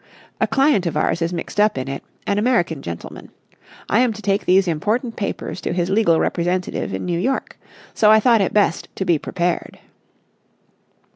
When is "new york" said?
7.05-7.55